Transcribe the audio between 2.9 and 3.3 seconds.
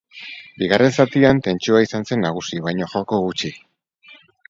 joko